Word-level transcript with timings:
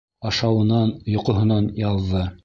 Ашауынан, 0.27 0.93
йоҡоһонан 1.17 1.67
яҙҙы. 1.81 2.25